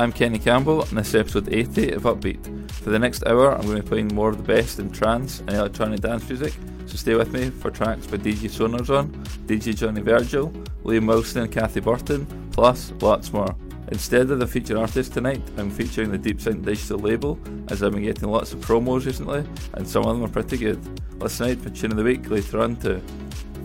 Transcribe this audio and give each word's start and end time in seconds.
I'm 0.00 0.12
Kenny 0.12 0.38
Campbell, 0.38 0.82
and 0.84 0.96
this 0.96 1.08
is 1.08 1.14
episode 1.14 1.52
80 1.52 1.92
of 1.92 2.04
Upbeat. 2.04 2.70
For 2.70 2.88
the 2.88 2.98
next 2.98 3.22
hour, 3.26 3.54
I'm 3.54 3.66
going 3.66 3.76
to 3.76 3.82
be 3.82 3.88
playing 3.90 4.14
more 4.14 4.30
of 4.30 4.38
the 4.38 4.42
best 4.42 4.78
in 4.78 4.90
trance 4.90 5.40
and 5.40 5.50
electronic 5.50 6.00
dance 6.00 6.26
music, 6.26 6.54
so 6.86 6.96
stay 6.96 7.14
with 7.16 7.34
me 7.34 7.50
for 7.50 7.70
tracks 7.70 8.06
by 8.06 8.16
DJ 8.16 8.48
Sonarzone, 8.48 9.10
DJ 9.46 9.76
Johnny 9.76 10.00
Virgil, 10.00 10.48
Liam 10.84 11.06
Wilson 11.06 11.42
and 11.42 11.52
Cathy 11.52 11.80
Burton, 11.80 12.26
plus 12.50 12.94
lots 13.02 13.30
more. 13.30 13.54
Instead 13.88 14.30
of 14.30 14.38
the 14.38 14.46
featured 14.46 14.78
artist 14.78 15.12
tonight, 15.12 15.42
I'm 15.58 15.70
featuring 15.70 16.10
the 16.10 16.16
Deep 16.16 16.40
Sync 16.40 16.64
digital 16.64 16.98
label, 16.98 17.38
as 17.68 17.82
I've 17.82 17.92
been 17.92 18.02
getting 18.02 18.30
lots 18.30 18.54
of 18.54 18.60
promos 18.60 19.04
recently, 19.04 19.44
and 19.74 19.86
some 19.86 20.06
of 20.06 20.16
them 20.16 20.24
are 20.24 20.32
pretty 20.32 20.56
good. 20.56 20.80
Listen 21.20 21.50
out 21.50 21.58
for 21.58 21.68
Tune 21.68 21.90
of 21.90 21.98
the 21.98 22.04
Week 22.04 22.30
later 22.30 22.62
on 22.62 22.76
too. 22.76 23.02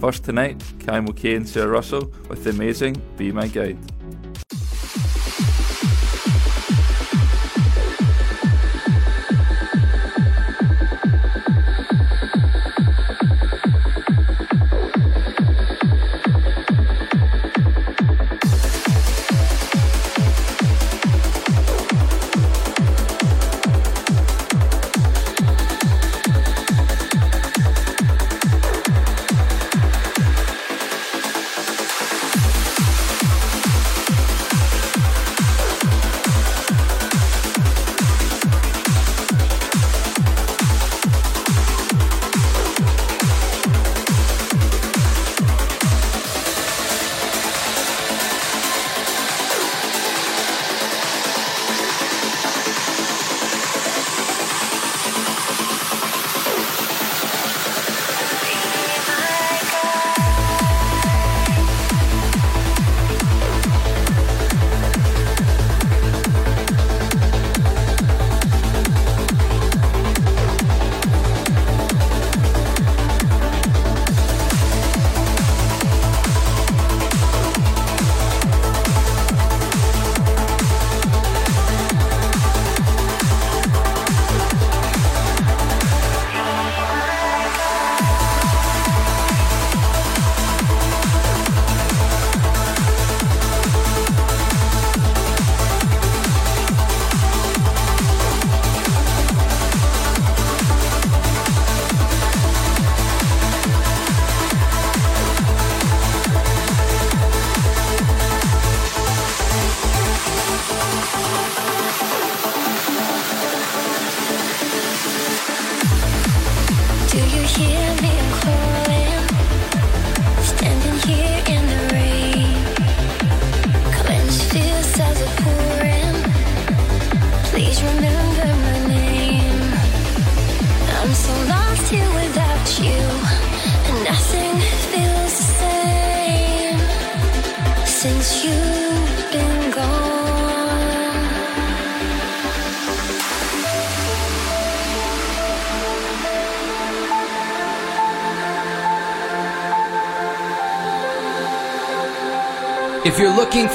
First 0.01 0.25
tonight, 0.25 0.57
Kaimo 0.79 1.15
K 1.15 1.35
and 1.35 1.47
Sarah 1.47 1.69
Russell 1.69 2.11
with 2.27 2.43
the 2.43 2.49
amazing 2.49 3.01
Be 3.15 3.31
My 3.31 3.47
Guide. 3.47 3.79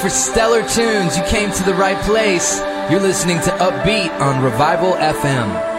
For 0.01 0.09
stellar 0.09 0.67
tunes, 0.67 1.15
you 1.15 1.23
came 1.25 1.51
to 1.51 1.63
the 1.63 1.75
right 1.75 2.01
place. 2.03 2.59
You're 2.89 2.99
listening 2.99 3.37
to 3.41 3.51
Upbeat 3.51 4.09
on 4.19 4.43
Revival 4.43 4.93
FM. 4.93 5.70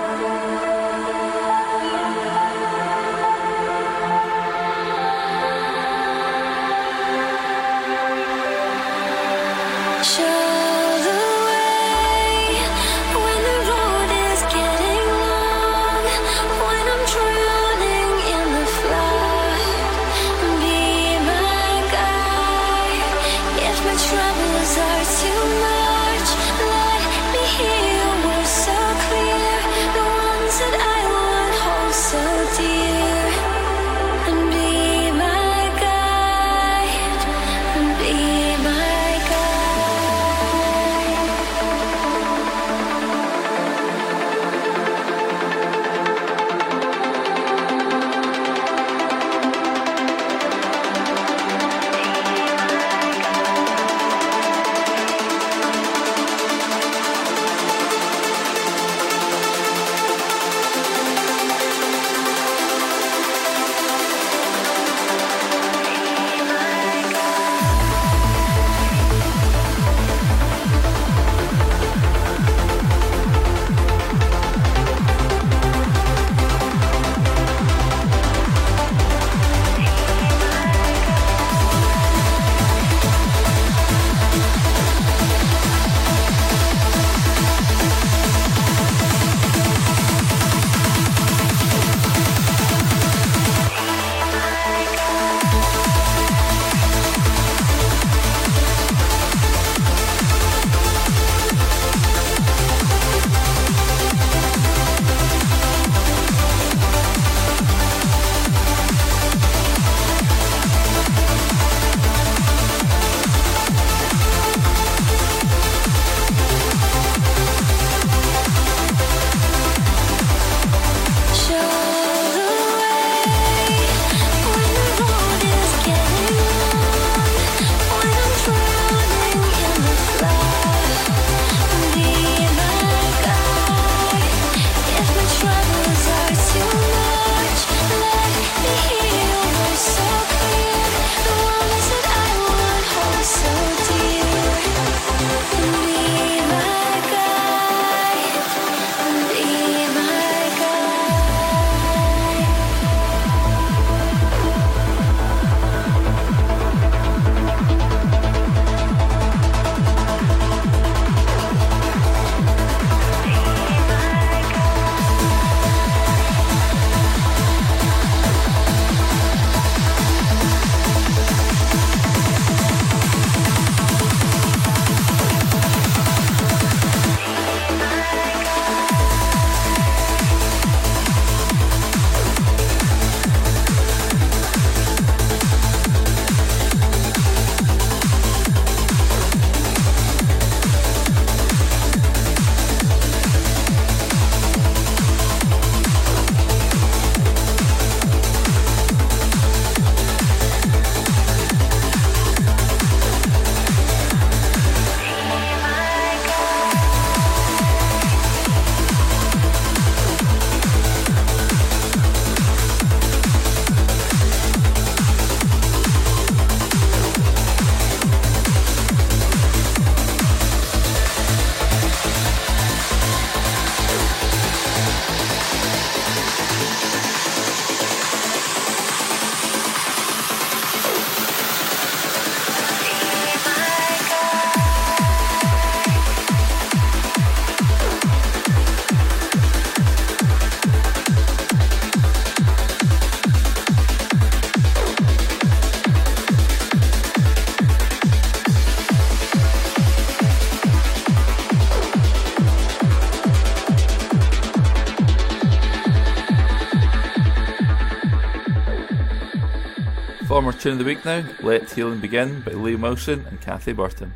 Tune 260.62 260.75
of 260.75 260.79
the 260.79 260.85
week 260.85 261.05
now, 261.05 261.25
Let 261.41 261.73
Healing 261.73 261.99
Begin 261.99 262.41
by 262.43 262.53
Lee 262.53 262.76
Motion 262.76 263.26
and 263.29 263.41
Cathy 263.41 263.73
Burton. 263.73 264.14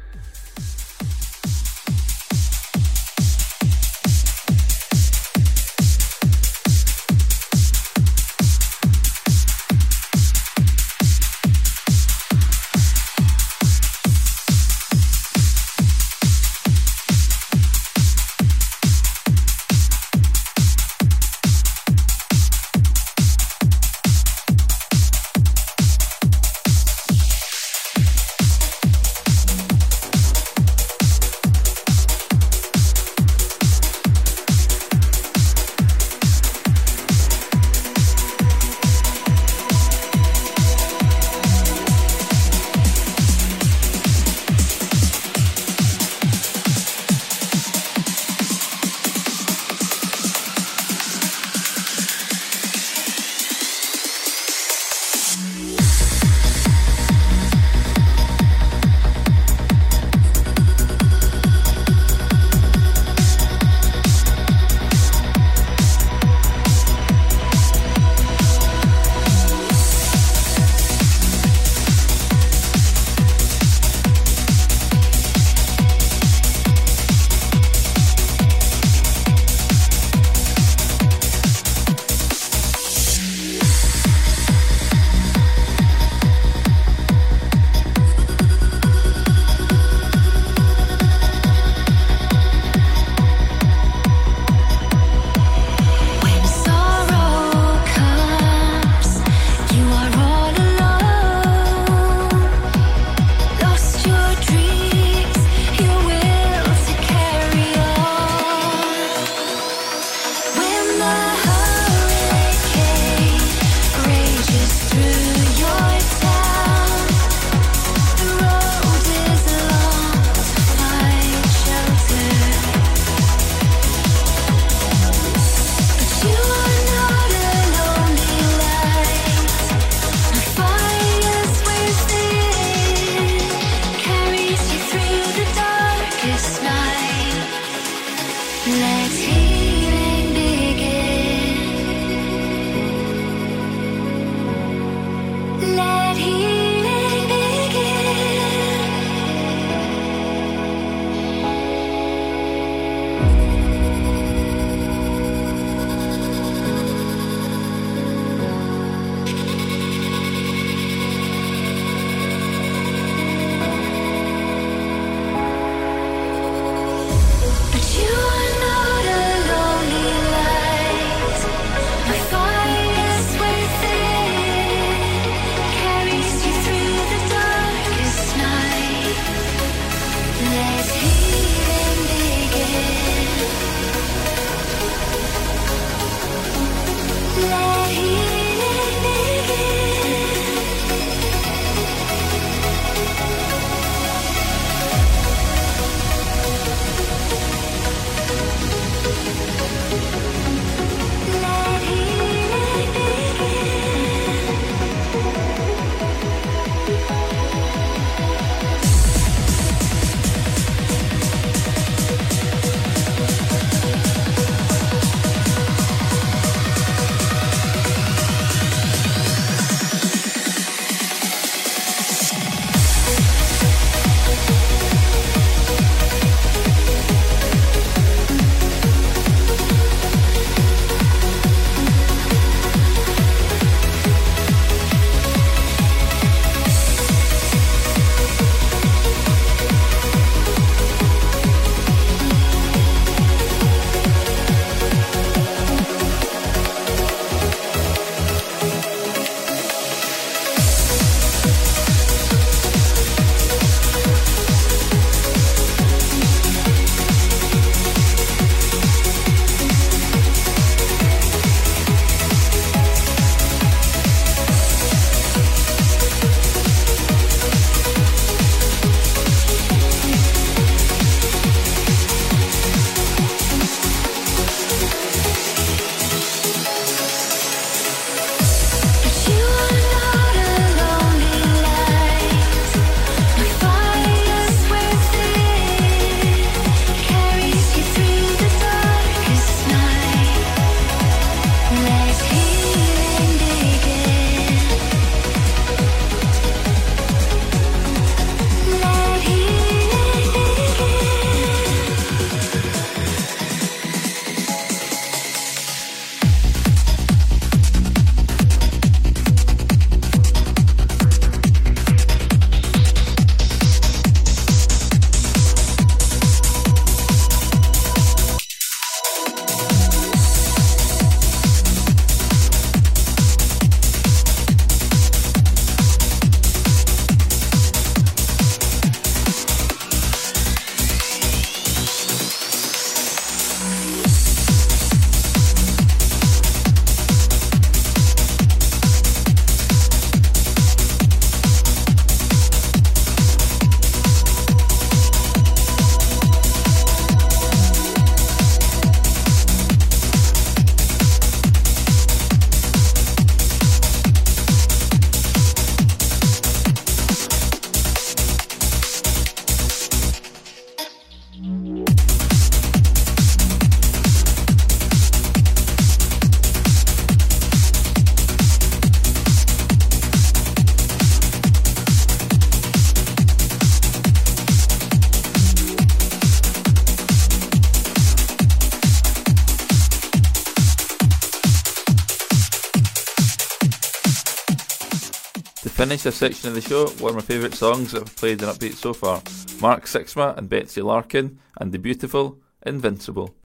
Finish 385.86 386.02
this 386.02 386.16
section 386.16 386.48
of 386.48 386.55
the 386.56 386.60
show, 386.60 386.88
one 386.98 387.10
of 387.10 387.14
my 387.14 387.22
favourite 387.22 387.55
songs 387.55 387.93
that 387.93 388.02
I've 388.02 388.16
played 388.16 388.43
in 388.43 388.48
Upbeat 388.48 388.72
so 388.72 388.93
far 388.93 389.22
Mark 389.60 389.84
Sixma 389.84 390.36
and 390.36 390.48
Betsy 390.48 390.82
Larkin 390.82 391.38
and 391.60 391.70
the 391.70 391.78
beautiful 391.78 392.40
Invincible. 392.64 393.36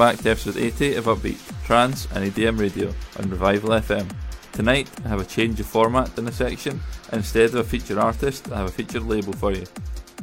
Back 0.00 0.16
to 0.20 0.30
episode 0.30 0.56
80 0.56 0.94
of 0.94 1.04
Upbeat, 1.04 1.38
Trance 1.66 2.08
and 2.14 2.24
EDM 2.24 2.58
Radio 2.58 2.90
on 3.18 3.28
Revival 3.28 3.68
FM. 3.68 4.10
Tonight 4.50 4.88
I 5.04 5.08
have 5.08 5.20
a 5.20 5.26
change 5.26 5.60
of 5.60 5.66
format 5.66 6.16
in 6.16 6.24
the 6.24 6.32
section. 6.32 6.80
Instead 7.12 7.50
of 7.50 7.56
a 7.56 7.64
featured 7.64 7.98
artist, 7.98 8.50
I 8.50 8.56
have 8.56 8.68
a 8.68 8.72
featured 8.72 9.02
label 9.02 9.34
for 9.34 9.52
you. 9.52 9.66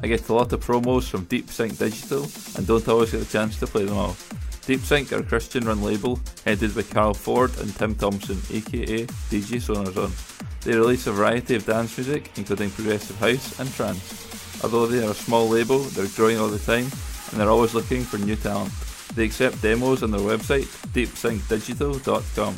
I 0.02 0.08
get 0.08 0.30
a 0.30 0.34
lot 0.34 0.52
of 0.52 0.66
promos 0.66 1.08
from 1.08 1.26
Deep 1.26 1.52
Sync 1.52 1.78
Digital 1.78 2.28
and 2.56 2.66
don't 2.66 2.88
always 2.88 3.12
get 3.12 3.22
a 3.22 3.30
chance 3.30 3.60
to 3.60 3.68
play 3.68 3.86
them 3.86 3.98
all. 3.98 4.18
Deep 4.66 4.80
Sync 4.80 5.14
are 5.14 5.20
a 5.20 5.24
Christian 5.24 5.68
run 5.68 5.84
label 5.84 6.20
headed 6.44 6.74
by 6.74 6.82
Carl 6.82 7.14
Ford 7.14 7.56
and 7.60 7.72
Tim 7.76 7.94
Thompson, 7.94 8.42
aka 8.50 9.06
DJ 9.06 9.62
Sonarzone. 9.62 10.62
They 10.62 10.76
release 10.76 11.06
a 11.06 11.12
variety 11.12 11.54
of 11.54 11.68
dance 11.68 11.96
music, 11.96 12.32
including 12.36 12.72
progressive 12.72 13.20
house 13.20 13.60
and 13.60 13.72
trance. 13.72 14.64
Although 14.64 14.88
they 14.88 15.06
are 15.06 15.12
a 15.12 15.14
small 15.14 15.48
label, 15.48 15.78
they're 15.78 16.08
growing 16.16 16.40
all 16.40 16.48
the 16.48 16.58
time 16.58 16.90
and 17.30 17.40
they're 17.40 17.52
always 17.52 17.76
looking 17.76 18.02
for 18.02 18.18
new 18.18 18.36
talent. 18.36 18.74
They 19.18 19.26
accept 19.26 19.64
demos 19.64 20.04
on 20.04 20.12
their 20.12 20.22
website, 20.22 20.68
deepsyncdigital.com. 20.94 22.56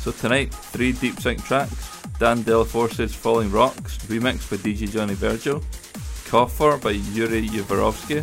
So 0.00 0.10
tonight, 0.10 0.52
three 0.52 0.90
Deep 0.90 1.20
Sync 1.20 1.44
tracks. 1.44 2.02
Dan 2.18 2.42
Delaforce's 2.42 3.14
Falling 3.14 3.52
Rocks, 3.52 3.98
remixed 4.08 4.50
by 4.50 4.56
DJ 4.56 4.90
Johnny 4.90 5.14
Virgil. 5.14 5.62
Coffer 6.26 6.76
by 6.78 6.90
Yuri 6.90 7.46
Yuvarovsky. 7.46 8.18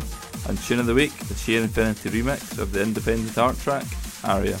And 0.46 0.58
Tune 0.58 0.80
of 0.80 0.84
the 0.84 0.94
Week, 0.94 1.16
the 1.28 1.34
Sheer 1.34 1.62
Infinity 1.62 2.10
remix 2.10 2.58
of 2.58 2.70
the 2.72 2.82
independent 2.82 3.38
art 3.38 3.58
track, 3.60 3.86
Aria. 4.24 4.58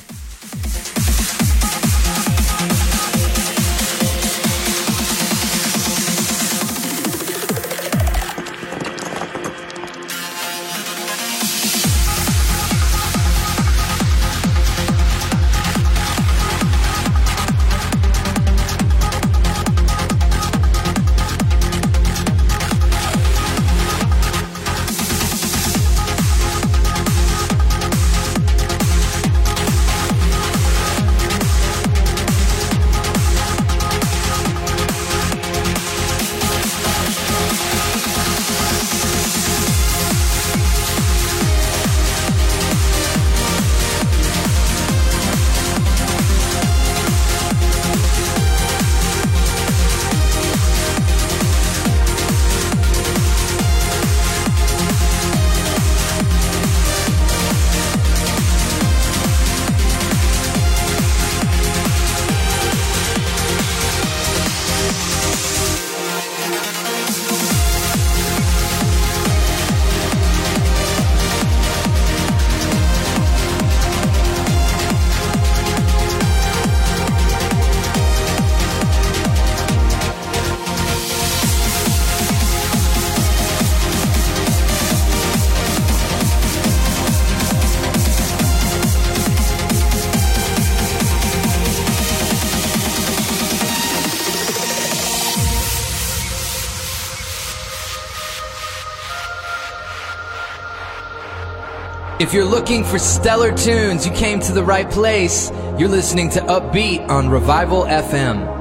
If 102.30 102.34
you're 102.34 102.44
looking 102.44 102.84
for 102.84 102.96
stellar 102.96 103.50
tunes, 103.50 104.06
you 104.06 104.12
came 104.12 104.38
to 104.38 104.52
the 104.52 104.62
right 104.62 104.88
place. 104.88 105.50
You're 105.76 105.88
listening 105.88 106.30
to 106.30 106.40
Upbeat 106.42 107.08
on 107.08 107.28
Revival 107.28 107.82
FM. 107.86 108.59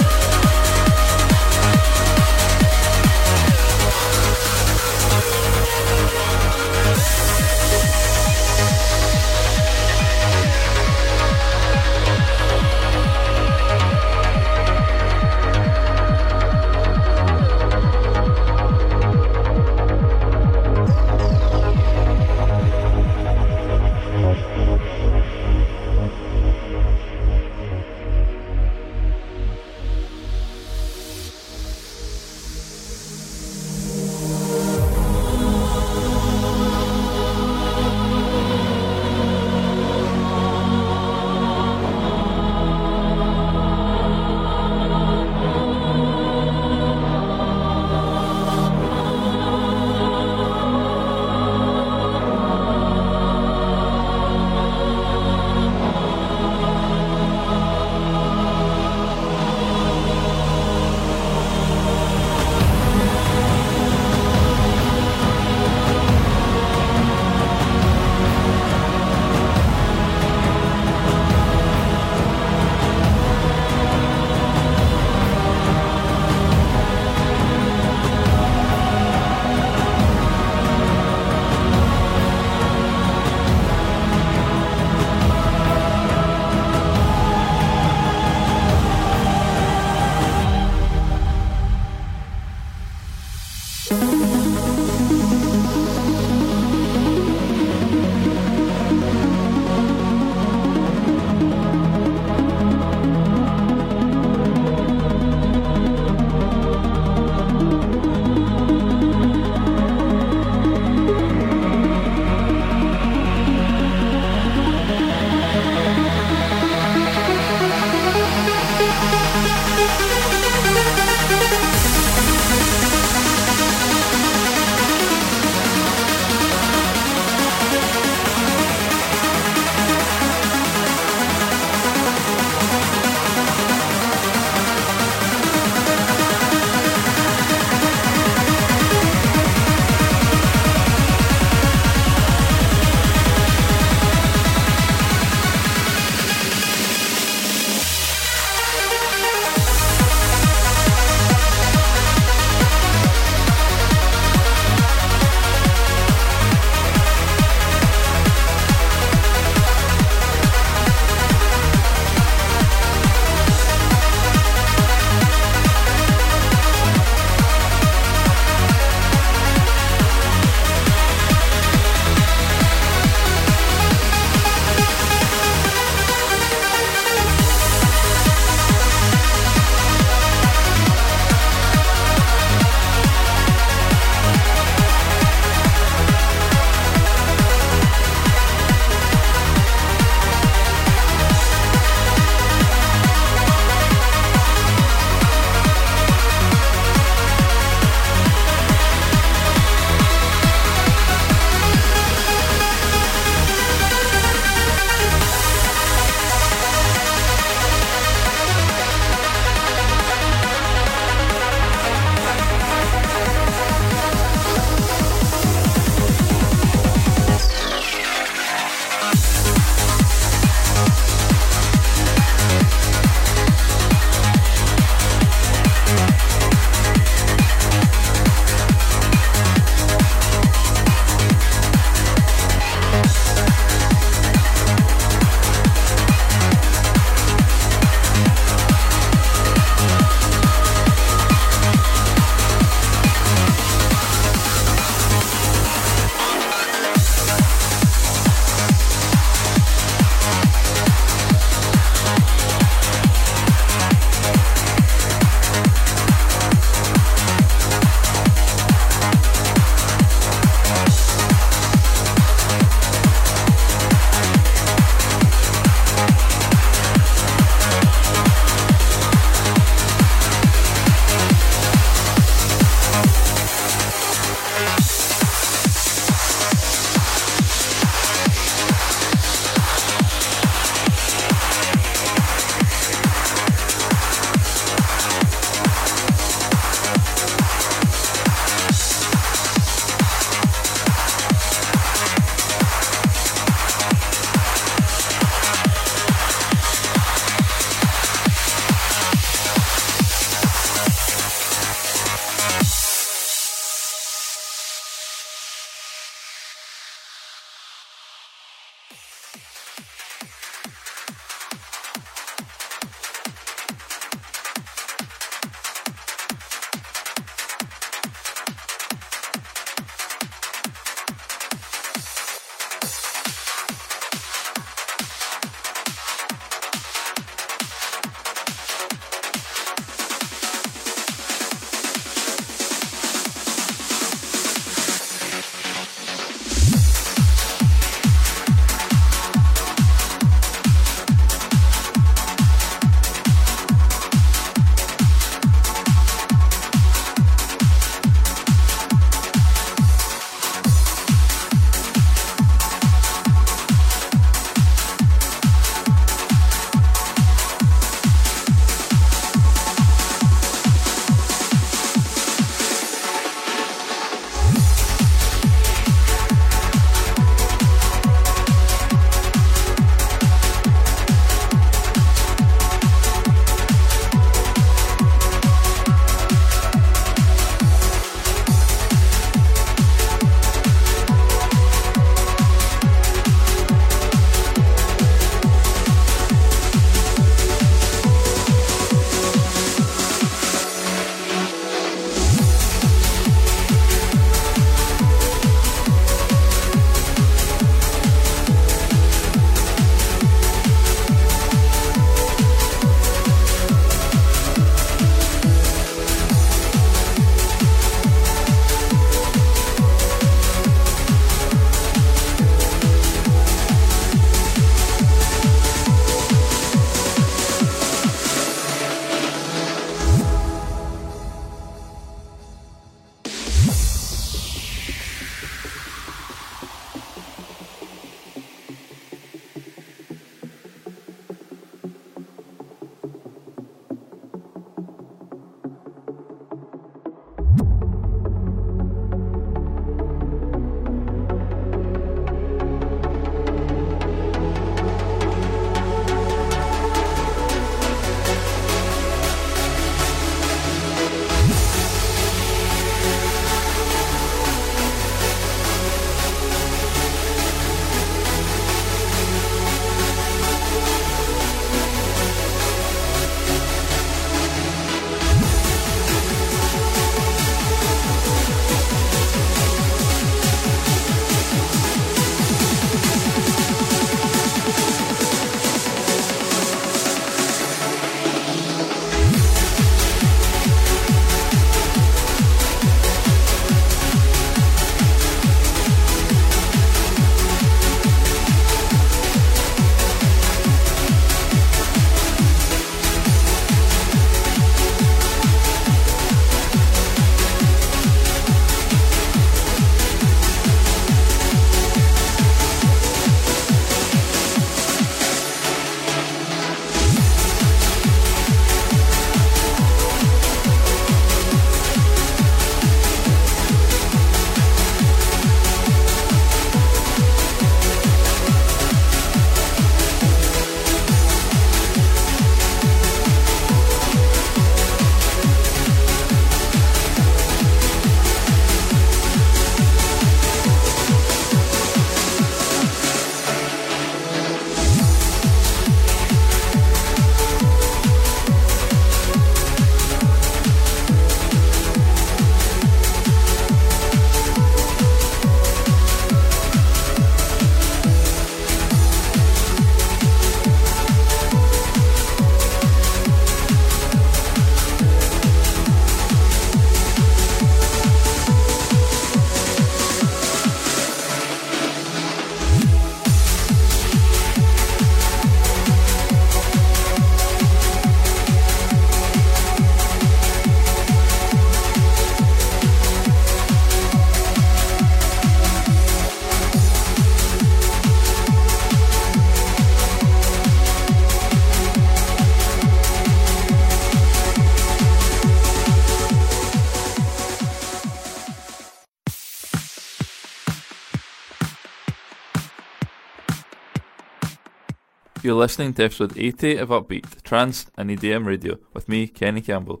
You're 595.50 595.58
listening 595.58 595.94
to 595.94 596.04
episode 596.04 596.38
80 596.38 596.76
of 596.76 596.90
Upbeat, 596.90 597.42
Trance 597.42 597.86
and 597.96 598.08
EDM 598.08 598.46
Radio, 598.46 598.78
with 598.94 599.08
me, 599.08 599.26
Kenny 599.26 599.60
Campbell. 599.60 600.00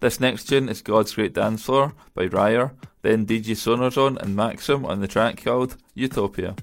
This 0.00 0.20
next 0.20 0.44
tune 0.44 0.68
is 0.68 0.82
God's 0.82 1.14
Great 1.14 1.32
Dance 1.32 1.62
Floor 1.62 1.94
by 2.14 2.26
Ryer, 2.26 2.74
then 3.00 3.24
DJ 3.24 3.56
Sonarzone 3.56 4.20
and 4.20 4.36
Maxim 4.36 4.84
on 4.84 5.00
the 5.00 5.08
track 5.08 5.42
called 5.42 5.78
Utopia. 5.94 6.54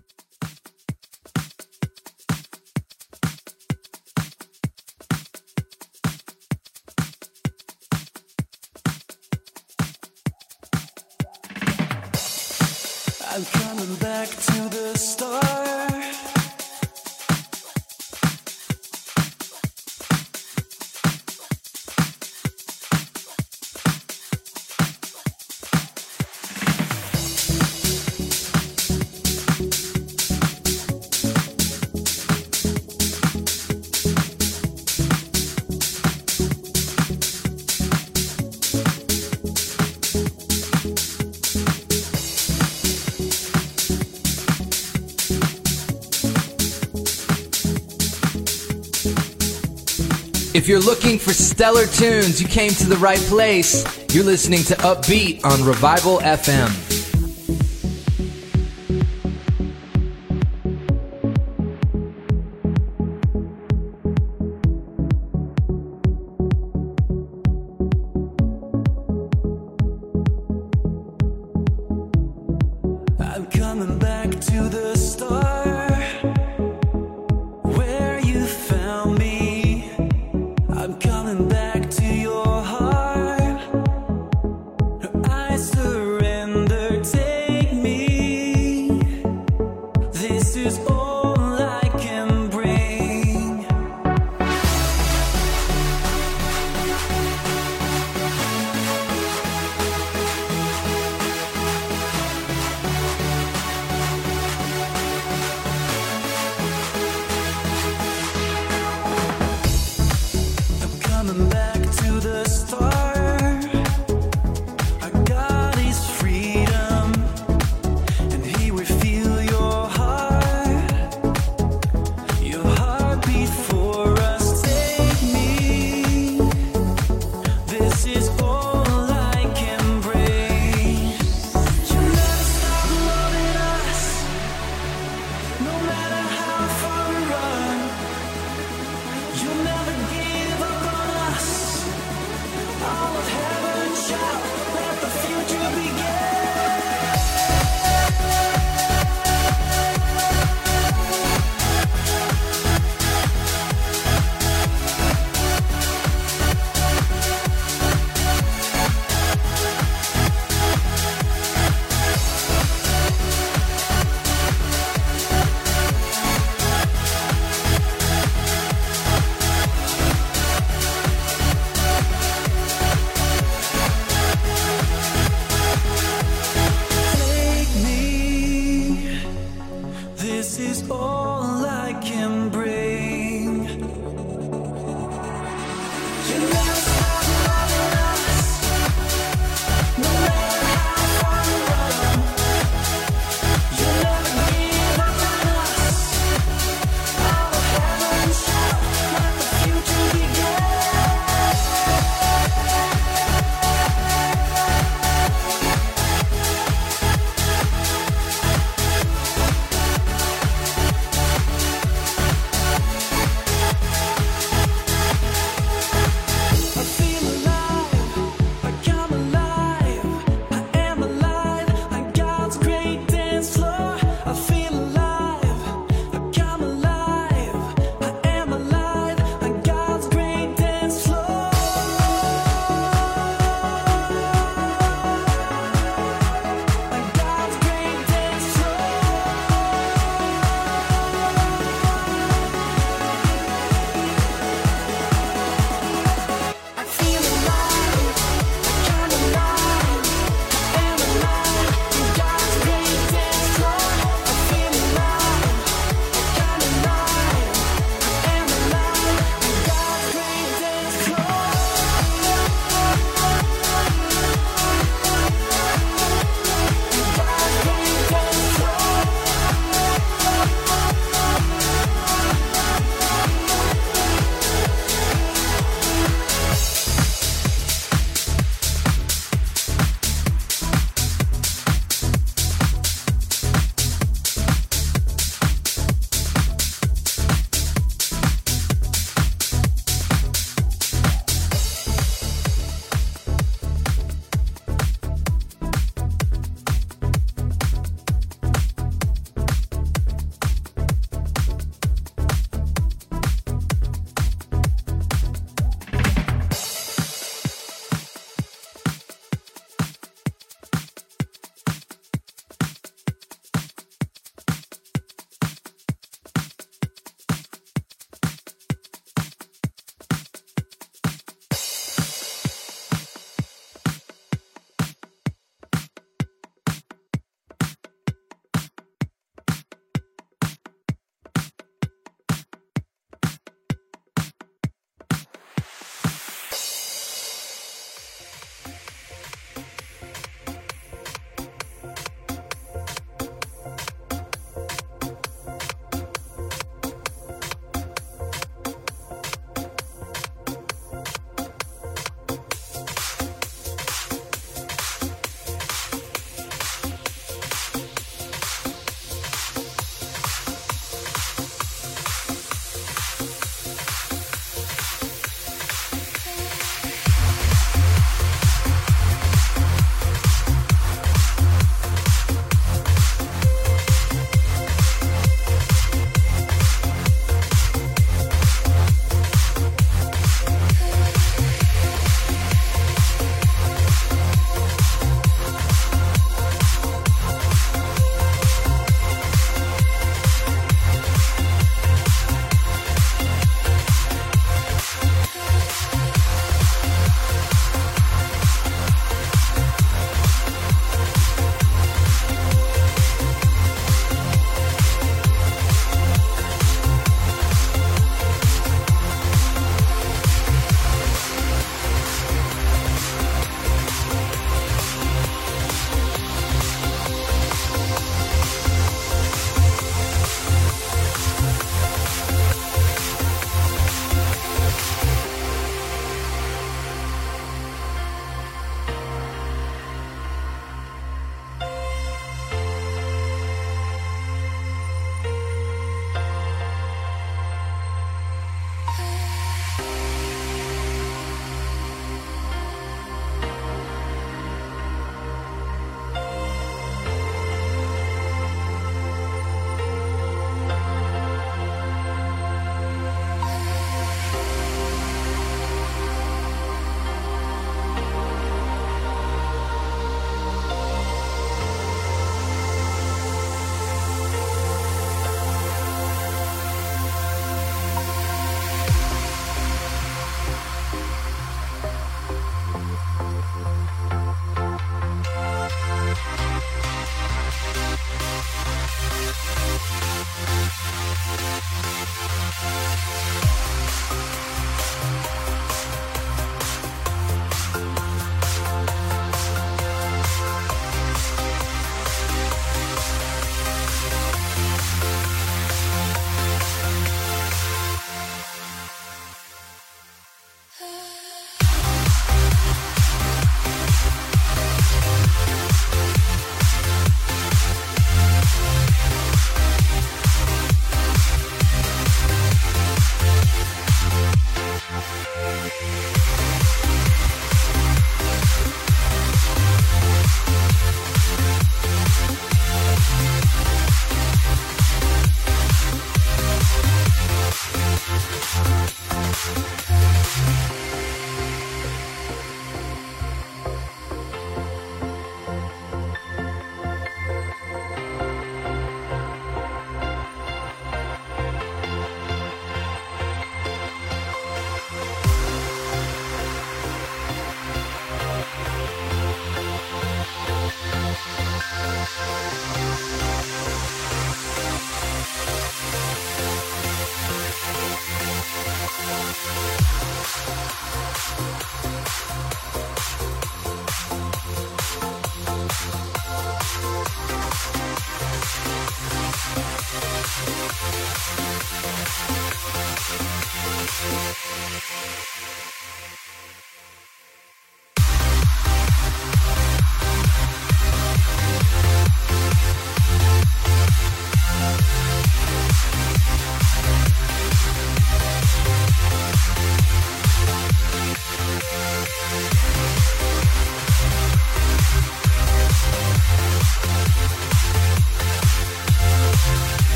If 50.68 50.72
you're 50.72 50.82
looking 50.82 51.18
for 51.18 51.32
stellar 51.32 51.86
tunes, 51.86 52.42
you 52.42 52.48
came 52.50 52.72
to 52.72 52.90
the 52.90 52.98
right 52.98 53.22
place. 53.30 53.86
You're 54.14 54.26
listening 54.26 54.64
to 54.66 54.76
Upbeat 54.76 55.46
on 55.46 55.66
Revival 55.66 56.18
FM. 56.18 56.97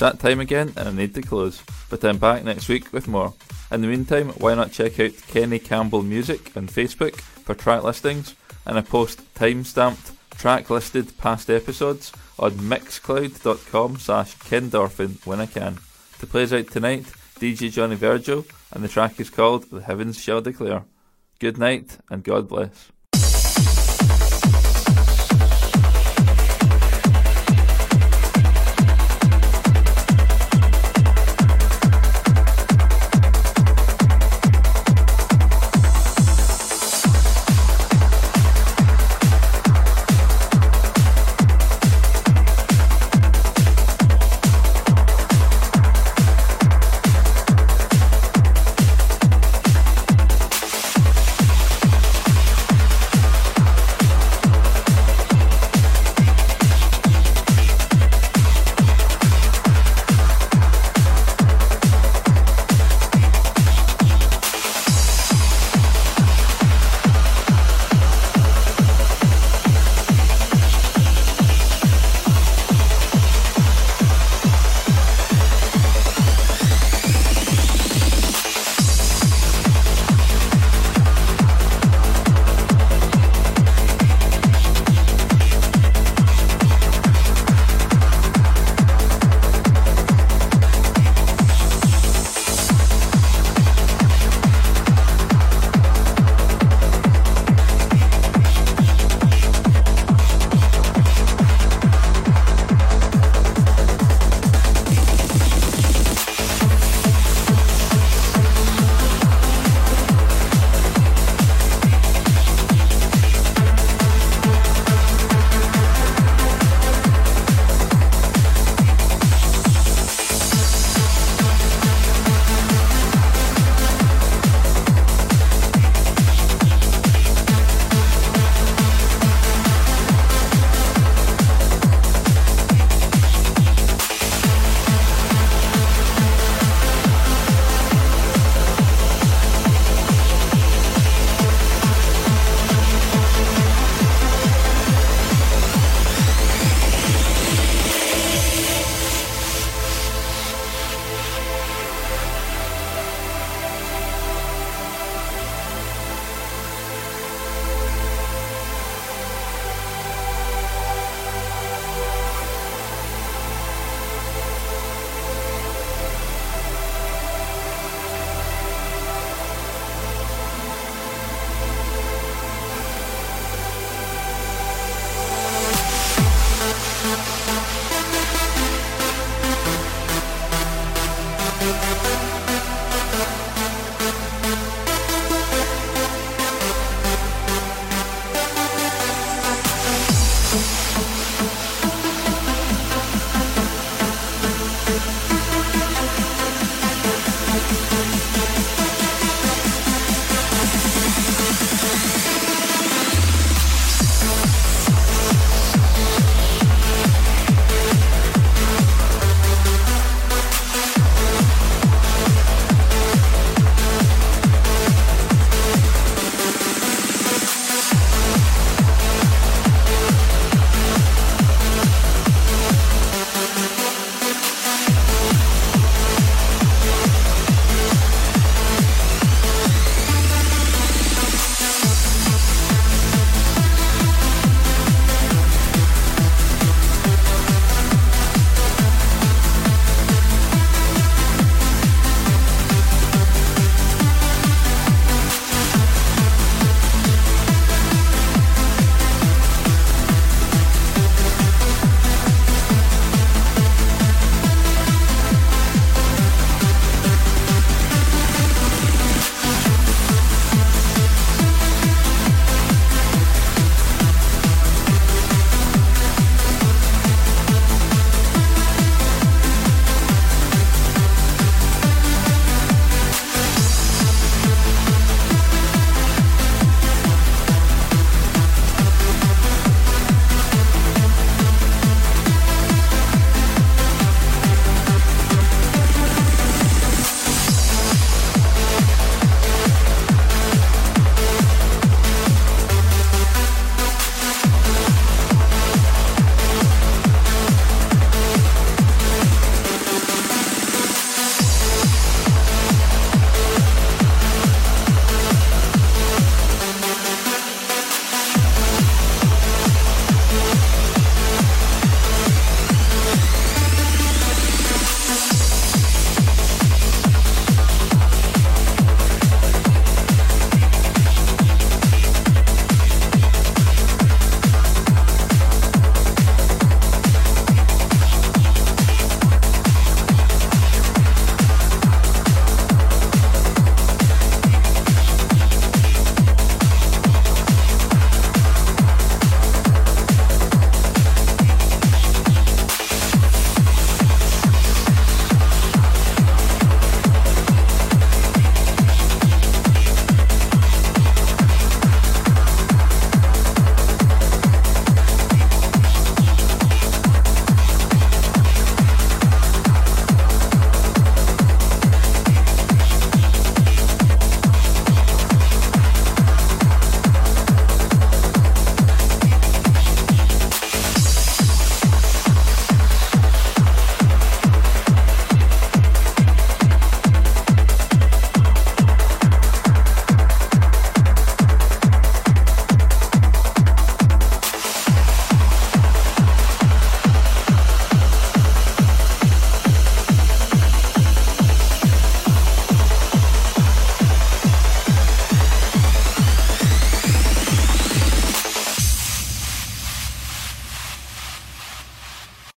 It's 0.00 0.18
that 0.18 0.18
time 0.18 0.40
again, 0.40 0.72
and 0.78 0.88
I 0.88 0.92
need 0.92 1.14
to 1.16 1.20
close. 1.20 1.62
But 1.90 2.02
I'm 2.06 2.16
back 2.16 2.42
next 2.42 2.70
week 2.70 2.90
with 2.90 3.06
more. 3.06 3.34
In 3.70 3.82
the 3.82 3.86
meantime, 3.86 4.30
why 4.30 4.54
not 4.54 4.72
check 4.72 4.98
out 4.98 5.10
Kenny 5.28 5.58
Campbell 5.58 6.02
Music 6.02 6.56
on 6.56 6.68
Facebook 6.68 7.20
for 7.20 7.54
track 7.54 7.82
listings, 7.82 8.34
and 8.64 8.78
I 8.78 8.80
post 8.80 9.20
time-stamped 9.34 10.12
track 10.38 10.70
listed 10.70 11.18
past 11.18 11.50
episodes 11.50 12.12
on 12.38 12.52
mixcloud.com 12.52 13.98
slash 13.98 14.36
kendorphin 14.36 15.26
when 15.26 15.38
I 15.38 15.44
can. 15.44 15.76
To 16.20 16.26
play 16.26 16.44
us 16.44 16.54
out 16.54 16.68
tonight, 16.68 17.04
DJ 17.38 17.70
Johnny 17.70 17.96
Virgil, 17.96 18.46
and 18.72 18.82
the 18.82 18.88
track 18.88 19.20
is 19.20 19.28
called 19.28 19.68
The 19.68 19.82
Heavens 19.82 20.18
Shall 20.18 20.40
Declare. 20.40 20.84
Good 21.40 21.58
night, 21.58 21.98
and 22.08 22.24
God 22.24 22.48
bless. 22.48 22.90